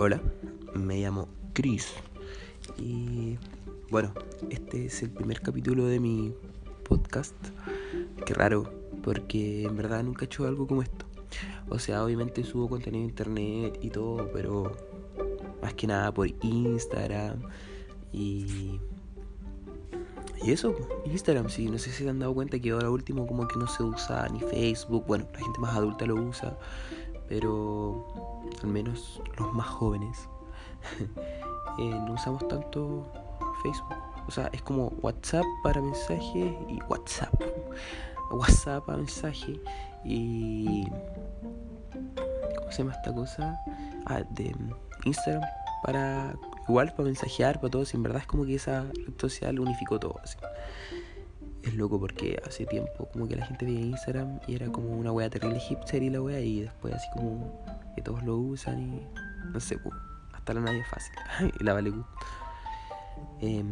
Hola, 0.00 0.20
me 0.74 1.00
llamo 1.00 1.28
Chris 1.52 1.94
y 2.76 3.38
bueno, 3.90 4.12
este 4.50 4.86
es 4.86 5.04
el 5.04 5.10
primer 5.10 5.40
capítulo 5.40 5.86
de 5.86 6.00
mi 6.00 6.34
podcast. 6.82 7.36
Qué 8.26 8.34
raro, 8.34 8.72
porque 9.04 9.62
en 9.62 9.76
verdad 9.76 10.02
nunca 10.02 10.24
he 10.24 10.26
hecho 10.26 10.48
algo 10.48 10.66
como 10.66 10.82
esto. 10.82 11.06
O 11.68 11.78
sea, 11.78 12.04
obviamente 12.04 12.42
subo 12.42 12.68
contenido 12.68 13.04
en 13.04 13.10
internet 13.10 13.78
y 13.82 13.90
todo, 13.90 14.28
pero 14.32 14.72
más 15.62 15.74
que 15.74 15.86
nada 15.86 16.12
por 16.12 16.26
Instagram 16.42 17.42
y 18.12 18.80
y 20.44 20.52
eso, 20.52 20.74
Instagram, 21.06 21.48
sí, 21.48 21.70
no 21.70 21.78
sé 21.78 21.90
si 21.90 22.02
se 22.04 22.10
han 22.10 22.18
dado 22.18 22.34
cuenta 22.34 22.58
que 22.58 22.70
ahora 22.70 22.90
último 22.90 23.26
como 23.26 23.48
que 23.48 23.58
no 23.58 23.66
se 23.66 23.82
usa 23.82 24.28
ni 24.28 24.40
Facebook, 24.40 25.06
bueno, 25.06 25.26
la 25.32 25.38
gente 25.38 25.58
más 25.58 25.74
adulta 25.74 26.04
lo 26.04 26.16
usa, 26.16 26.58
pero 27.34 28.06
al 28.62 28.68
menos 28.68 29.20
los 29.38 29.52
más 29.52 29.66
jóvenes 29.66 30.28
eh, 31.80 32.00
no 32.06 32.12
usamos 32.12 32.46
tanto 32.46 33.04
Facebook. 33.60 33.96
O 34.28 34.30
sea, 34.30 34.48
es 34.52 34.62
como 34.62 34.92
WhatsApp 35.02 35.44
para 35.64 35.80
mensaje 35.80 36.56
y 36.68 36.78
WhatsApp. 36.88 37.34
WhatsApp 38.30 38.86
para 38.86 38.98
mensaje 38.98 39.60
y... 40.04 40.86
¿Cómo 42.56 42.70
se 42.70 42.78
llama 42.78 42.92
esta 42.92 43.12
cosa? 43.12 43.58
Ah, 44.06 44.22
de 44.30 44.54
Instagram 45.04 45.42
para 45.82 46.36
igual 46.68 46.92
para 46.92 47.04
mensajear, 47.04 47.60
para 47.60 47.70
todo, 47.72 47.84
si 47.84 47.96
en 47.96 48.04
verdad 48.04 48.20
es 48.22 48.28
como 48.28 48.46
que 48.46 48.54
esa 48.54 48.82
red 48.82 49.14
social 49.18 49.58
unificó 49.58 49.98
todo 49.98 50.20
así. 50.22 50.38
Es 51.64 51.74
loco 51.74 51.98
porque 51.98 52.40
hace 52.46 52.66
tiempo 52.66 53.08
como 53.12 53.26
que 53.26 53.36
la 53.36 53.46
gente 53.46 53.64
veía 53.64 53.80
Instagram 53.80 54.40
y 54.46 54.54
era 54.54 54.70
como 54.70 54.90
una 54.90 55.12
wea 55.12 55.30
terrible 55.30 55.58
hipster 55.58 56.02
y 56.02 56.10
la 56.10 56.20
wea 56.20 56.40
y 56.40 56.60
después 56.60 56.94
así 56.94 57.06
como 57.14 57.64
que 57.96 58.02
todos 58.02 58.22
lo 58.22 58.36
usan 58.36 58.80
y 58.80 59.06
no 59.50 59.60
sé, 59.60 59.78
pues, 59.78 59.94
hasta 60.32 60.54
la 60.54 60.60
nadie 60.60 60.80
es 60.80 60.88
fácil. 60.88 61.14
y 61.60 61.64
la 61.64 61.72
vale 61.72 61.92
eh, 63.40 63.64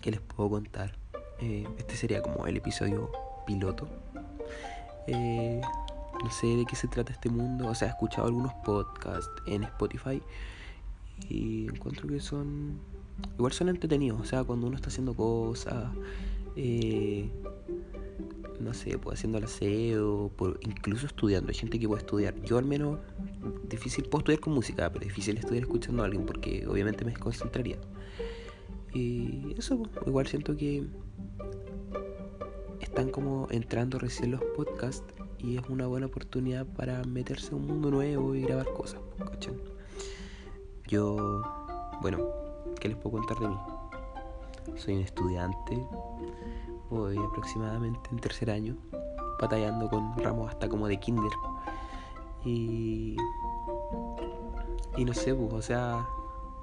¿Qué 0.00 0.10
les 0.10 0.20
puedo 0.20 0.50
contar? 0.50 0.92
Eh, 1.40 1.66
este 1.78 1.96
sería 1.96 2.22
como 2.22 2.46
el 2.46 2.56
episodio 2.56 3.10
piloto. 3.46 3.88
Eh, 5.06 5.60
no 6.22 6.30
sé 6.30 6.46
de 6.46 6.64
qué 6.64 6.76
se 6.76 6.88
trata 6.88 7.12
este 7.12 7.28
mundo. 7.28 7.68
O 7.68 7.74
sea, 7.74 7.88
he 7.88 7.90
escuchado 7.90 8.26
algunos 8.26 8.52
podcasts 8.64 9.30
en 9.46 9.64
Spotify 9.64 10.22
y 11.28 11.68
encuentro 11.68 12.08
que 12.08 12.20
son. 12.20 12.80
Igual 13.38 13.52
son 13.52 13.68
entretenidos. 13.68 14.20
O 14.20 14.24
sea, 14.24 14.44
cuando 14.44 14.66
uno 14.66 14.76
está 14.76 14.88
haciendo 14.88 15.14
cosas. 15.14 15.92
Eh, 16.56 17.30
no 18.60 18.72
sé, 18.72 18.98
pues 18.98 19.18
haciendo 19.18 19.38
el 19.38 19.44
aseo, 19.44 20.30
por, 20.36 20.58
incluso 20.62 21.06
estudiando. 21.06 21.50
Hay 21.50 21.54
gente 21.54 21.78
que 21.78 21.86
puede 21.86 22.00
estudiar. 22.00 22.34
Yo 22.42 22.58
al 22.58 22.64
menos, 22.64 22.98
difícil, 23.68 24.04
puedo 24.04 24.20
estudiar 24.20 24.40
con 24.40 24.54
música, 24.54 24.90
pero 24.90 25.04
difícil 25.04 25.36
estudiar 25.36 25.64
escuchando 25.64 26.02
a 26.02 26.06
alguien 26.06 26.24
porque 26.24 26.66
obviamente 26.66 27.04
me 27.04 27.10
desconcentraría. 27.10 27.78
Y 28.94 29.54
eso, 29.58 29.82
pues, 29.82 30.06
igual 30.06 30.26
siento 30.26 30.56
que 30.56 30.86
están 32.80 33.10
como 33.10 33.46
entrando 33.50 33.98
recién 33.98 34.30
los 34.30 34.42
podcasts 34.56 35.04
y 35.38 35.58
es 35.58 35.62
una 35.68 35.86
buena 35.86 36.06
oportunidad 36.06 36.66
para 36.66 37.04
meterse 37.04 37.52
a 37.52 37.56
un 37.56 37.66
mundo 37.66 37.90
nuevo 37.90 38.34
y 38.34 38.42
grabar 38.42 38.72
cosas. 38.72 39.00
¿cachan? 39.18 39.54
Yo, 40.86 41.42
bueno, 42.00 42.45
¿qué 42.80 42.88
les 42.88 42.96
puedo 42.96 43.18
contar 43.18 43.38
de 43.38 43.48
mí? 43.48 43.58
Soy 44.76 44.94
un 44.94 45.00
estudiante, 45.02 45.86
voy 46.90 47.16
aproximadamente 47.18 48.10
en 48.10 48.18
tercer 48.18 48.50
año, 48.50 48.76
batallando 49.40 49.88
con 49.88 50.16
ramos 50.18 50.50
hasta 50.50 50.68
como 50.68 50.88
de 50.88 50.98
kinder. 50.98 51.32
Y, 52.44 53.16
y 54.96 55.04
no 55.04 55.14
sé, 55.14 55.34
pues, 55.34 55.52
o 55.52 55.62
sea, 55.62 56.06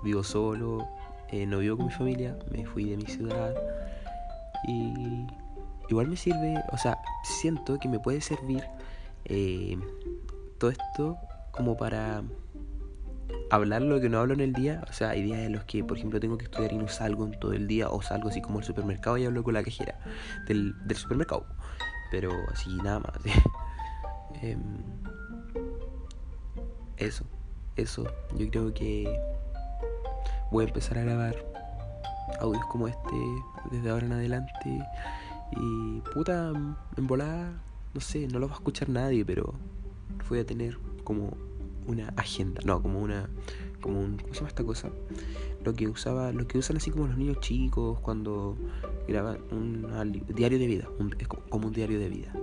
vivo 0.03 0.23
solo, 0.23 0.87
eh, 1.29 1.45
no 1.45 1.59
vivo 1.59 1.77
con 1.77 1.87
mi 1.87 1.91
familia, 1.91 2.37
me 2.51 2.65
fui 2.65 2.89
de 2.89 2.97
mi 2.97 3.05
ciudad 3.05 3.55
y 4.67 5.25
igual 5.89 6.07
me 6.07 6.15
sirve, 6.15 6.61
o 6.71 6.77
sea, 6.77 6.99
siento 7.23 7.79
que 7.79 7.87
me 7.87 7.99
puede 7.99 8.21
servir 8.21 8.63
eh, 9.25 9.77
todo 10.59 10.71
esto 10.71 11.17
como 11.51 11.75
para 11.75 12.23
hablar 13.49 13.81
lo 13.81 14.01
que 14.01 14.09
no 14.09 14.19
hablo 14.19 14.33
en 14.33 14.41
el 14.41 14.53
día. 14.53 14.83
O 14.89 14.93
sea, 14.93 15.09
hay 15.09 15.21
días 15.23 15.39
en 15.39 15.53
los 15.53 15.63
que, 15.65 15.83
por 15.83 15.97
ejemplo, 15.97 16.19
tengo 16.19 16.37
que 16.37 16.45
estudiar 16.45 16.73
y 16.73 16.77
no 16.77 16.87
salgo 16.87 17.25
en 17.25 17.39
todo 17.39 17.53
el 17.53 17.67
día, 17.67 17.89
o 17.89 18.01
salgo 18.01 18.29
así 18.29 18.41
como 18.41 18.59
al 18.59 18.65
supermercado 18.65 19.17
y 19.17 19.25
hablo 19.25 19.43
con 19.43 19.53
la 19.53 19.63
cajera 19.63 19.99
del, 20.47 20.73
del 20.87 20.97
supermercado. 20.97 21.45
Pero 22.11 22.31
así 22.51 22.75
nada 22.77 22.99
más. 22.99 23.13
eh, 24.41 24.57
eso, 26.97 27.25
eso. 27.75 28.05
Yo 28.37 28.49
creo 28.49 28.73
que 28.73 29.19
voy 30.51 30.65
a 30.65 30.67
empezar 30.67 30.97
a 30.97 31.03
grabar 31.03 31.35
audios 32.39 32.65
como 32.67 32.87
este 32.87 33.15
desde 33.71 33.89
ahora 33.89 34.05
en 34.05 34.13
adelante. 34.13 34.87
Y 35.51 36.01
puta, 36.13 36.51
en 36.97 37.07
volada, 37.07 37.51
no 37.93 38.01
sé, 38.01 38.27
no 38.27 38.39
lo 38.39 38.47
va 38.47 38.53
a 38.53 38.57
escuchar 38.57 38.89
nadie, 38.89 39.23
pero 39.23 39.53
voy 40.29 40.39
a 40.39 40.45
tener 40.45 40.77
como 41.03 41.31
una 41.87 42.09
agenda, 42.17 42.61
no, 42.65 42.81
como 42.81 43.01
una, 43.01 43.29
como 43.81 43.99
un, 43.99 44.17
¿cómo 44.17 44.33
se 44.33 44.39
llama 44.39 44.49
esta 44.49 44.63
cosa? 44.63 44.89
Lo 45.63 45.73
que 45.73 45.87
usaba, 45.87 46.31
lo 46.31 46.47
que 46.47 46.57
usan 46.57 46.77
así 46.77 46.91
como 46.91 47.07
los 47.07 47.17
niños 47.17 47.39
chicos 47.39 47.99
cuando 47.99 48.57
graban 49.07 49.39
un 49.51 50.23
diario 50.27 50.59
de 50.59 50.67
vida, 50.67 50.89
es 51.19 51.27
como 51.27 51.67
un 51.67 51.73
diario 51.73 51.99
de 51.99 52.09
vida. 52.09 52.33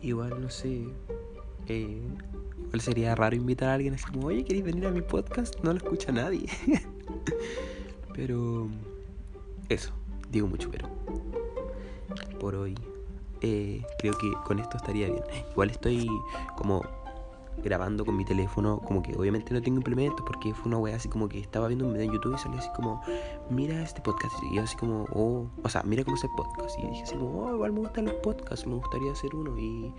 Igual, 0.00 0.40
no 0.40 0.50
sé, 0.50 0.84
eh, 1.68 2.02
igual 2.64 2.80
sería 2.80 3.14
raro 3.14 3.36
invitar 3.36 3.68
a 3.68 3.74
alguien 3.74 3.94
así 3.94 4.04
como, 4.10 4.26
oye, 4.26 4.44
¿queréis 4.44 4.64
venir 4.64 4.86
a 4.86 4.90
mi 4.90 5.02
podcast? 5.02 5.60
No 5.62 5.72
lo 5.72 5.78
escucha 5.78 6.10
nadie. 6.10 6.46
pero, 8.14 8.68
eso, 9.68 9.92
digo 10.30 10.48
mucho, 10.48 10.70
pero 10.70 10.88
por 12.40 12.56
hoy 12.56 12.74
eh, 13.42 13.82
creo 13.98 14.16
que 14.18 14.32
con 14.44 14.58
esto 14.58 14.76
estaría 14.76 15.06
bien. 15.08 15.22
Igual 15.52 15.70
estoy 15.70 16.08
como 16.56 16.82
grabando 17.58 18.04
con 18.04 18.16
mi 18.16 18.24
teléfono, 18.24 18.80
como 18.80 19.02
que 19.02 19.14
obviamente 19.16 19.52
no 19.52 19.62
tengo 19.62 19.78
implementos 19.78 20.24
porque 20.26 20.54
fue 20.54 20.66
una 20.66 20.78
wea 20.78 20.96
así 20.96 21.08
como 21.08 21.28
que 21.28 21.38
estaba 21.38 21.68
viendo 21.68 21.86
un 21.86 21.92
video 21.92 22.06
en 22.06 22.12
YouTube 22.12 22.34
y 22.34 22.38
salió 22.38 22.58
así 22.58 22.68
como, 22.74 23.02
mira 23.50 23.82
este 23.82 24.00
podcast. 24.00 24.34
Y 24.50 24.56
yo 24.56 24.62
así 24.62 24.76
como, 24.76 25.04
oh, 25.12 25.48
o 25.62 25.68
sea, 25.68 25.82
mira 25.82 26.04
cómo 26.04 26.16
es 26.16 26.24
el 26.24 26.30
podcast. 26.30 26.78
Y 26.78 26.86
dije 26.86 27.02
así 27.02 27.14
como, 27.14 27.44
oh, 27.44 27.54
igual 27.54 27.72
me 27.72 27.80
gustan 27.80 28.06
los 28.06 28.14
podcasts, 28.14 28.66
me 28.66 28.74
gustaría 28.74 29.12
hacer 29.12 29.34
uno. 29.34 29.58
Y, 29.58 29.92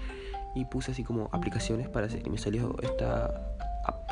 y 0.56 0.66
puse 0.66 0.92
así 0.92 1.03
como 1.03 1.30
aplicaciones 1.31 1.88
para 1.90 2.08
hacer. 2.08 2.25
Y 2.25 2.30
me 2.30 2.38
salió 2.38 2.75
esta 2.81 3.25
app. 3.86 4.09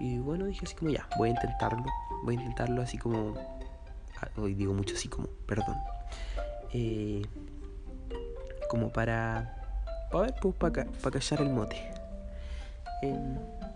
Y 0.00 0.18
bueno, 0.18 0.46
dije 0.46 0.64
así 0.64 0.74
como, 0.74 0.90
ya, 0.90 1.06
voy 1.18 1.28
a 1.28 1.32
intentarlo. 1.32 1.84
Voy 2.24 2.36
a 2.36 2.38
intentarlo 2.38 2.82
así 2.82 2.98
como, 2.98 3.34
ah, 4.20 4.28
hoy 4.36 4.54
digo 4.54 4.74
mucho 4.74 4.94
así 4.94 5.08
como, 5.08 5.28
perdón. 5.46 5.76
Eh, 6.72 7.22
como 8.68 8.90
para, 8.90 9.56
a 10.12 10.18
ver, 10.18 10.34
pues 10.40 10.54
para, 10.54 10.84
para 10.84 11.18
callar 11.18 11.42
el 11.42 11.50
mote 11.50 11.99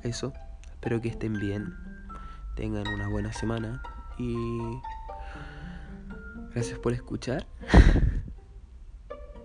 eso. 0.02 0.32
Espero 0.72 1.00
que 1.00 1.08
estén 1.08 1.38
bien. 1.38 1.74
Tengan 2.56 2.86
una 2.88 3.08
buena 3.08 3.32
semana. 3.32 3.82
Y 4.18 4.36
gracias 6.52 6.78
por 6.78 6.92
escuchar. 6.92 7.46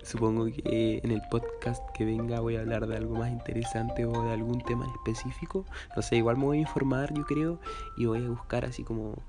Supongo 0.03 0.45
que 0.45 1.01
en 1.03 1.11
el 1.11 1.21
podcast 1.29 1.83
que 1.93 2.03
venga 2.03 2.39
voy 2.39 2.55
a 2.55 2.61
hablar 2.61 2.87
de 2.87 2.97
algo 2.97 3.15
más 3.15 3.31
interesante 3.31 4.05
o 4.05 4.23
de 4.23 4.33
algún 4.33 4.59
tema 4.61 4.87
específico. 4.95 5.65
No 5.95 6.01
sé, 6.01 6.15
igual 6.15 6.37
me 6.37 6.45
voy 6.45 6.57
a 6.57 6.61
informar, 6.61 7.13
yo 7.13 7.23
creo, 7.25 7.59
y 7.95 8.05
voy 8.05 8.25
a 8.25 8.29
buscar 8.29 8.65
así 8.65 8.83
como 8.83 9.21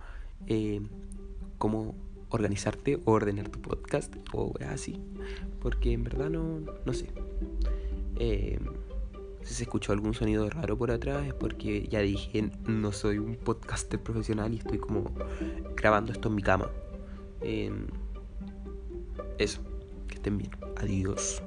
eh, 0.46 0.80
cómo 1.58 1.94
organizarte 2.30 3.00
o 3.04 3.12
ordenar 3.12 3.48
tu 3.48 3.60
podcast 3.60 4.14
o 4.32 4.54
así. 4.70 4.98
Porque 5.60 5.92
en 5.92 6.04
verdad 6.04 6.30
no, 6.30 6.60
no 6.84 6.92
sé. 6.92 7.10
Eh, 8.16 8.58
si 9.42 9.54
se 9.54 9.62
escuchó 9.64 9.92
algún 9.92 10.14
sonido 10.14 10.48
raro 10.50 10.76
por 10.76 10.90
atrás 10.90 11.26
es 11.26 11.34
porque 11.34 11.86
ya 11.88 12.00
dije, 12.00 12.50
no 12.66 12.92
soy 12.92 13.18
un 13.18 13.36
podcaster 13.36 14.00
profesional 14.00 14.52
y 14.52 14.58
estoy 14.58 14.78
como 14.78 15.12
grabando 15.76 16.12
esto 16.12 16.28
en 16.28 16.34
mi 16.34 16.42
cama. 16.42 16.70
Eh, 17.40 17.72
eso, 19.38 19.60
que 20.08 20.16
estén 20.16 20.38
bien. 20.38 20.50
Adiós. 20.76 21.42